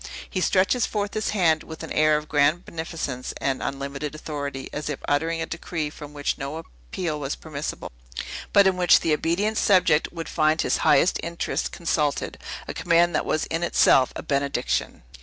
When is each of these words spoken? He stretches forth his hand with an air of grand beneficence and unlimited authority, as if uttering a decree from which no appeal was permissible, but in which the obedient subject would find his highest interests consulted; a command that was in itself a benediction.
He 0.27 0.41
stretches 0.41 0.87
forth 0.87 1.13
his 1.13 1.29
hand 1.29 1.61
with 1.61 1.83
an 1.83 1.91
air 1.91 2.17
of 2.17 2.27
grand 2.27 2.65
beneficence 2.65 3.35
and 3.39 3.61
unlimited 3.61 4.15
authority, 4.15 4.67
as 4.73 4.89
if 4.89 4.97
uttering 5.07 5.43
a 5.43 5.45
decree 5.45 5.91
from 5.91 6.11
which 6.11 6.39
no 6.39 6.57
appeal 6.57 7.19
was 7.19 7.35
permissible, 7.35 7.91
but 8.51 8.65
in 8.65 8.77
which 8.77 9.01
the 9.01 9.13
obedient 9.13 9.59
subject 9.59 10.11
would 10.11 10.27
find 10.27 10.61
his 10.63 10.77
highest 10.77 11.19
interests 11.21 11.69
consulted; 11.69 12.39
a 12.67 12.73
command 12.73 13.13
that 13.13 13.27
was 13.27 13.45
in 13.45 13.61
itself 13.61 14.11
a 14.15 14.23
benediction. 14.23 15.03